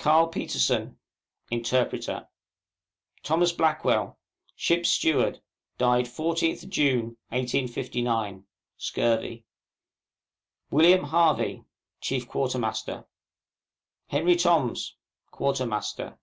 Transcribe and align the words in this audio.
CARL 0.00 0.26
PETERSEN, 0.26 0.98
Interpreter. 1.52 2.26
THOMAS 3.22 3.52
BLACKWELL, 3.52 4.18
Ship's 4.56 4.88
Steward, 4.88 5.40
died 5.78 6.06
14th 6.06 6.68
June, 6.68 7.16
1859, 7.28 8.44
(Scurvy). 8.76 9.44
WM. 10.72 11.04
HARVEY, 11.04 11.62
Chief 12.00 12.26
Quartermaster. 12.26 13.06
HENRY 14.08 14.34
TOMS, 14.34 14.96
Quartermaster. 15.30 16.18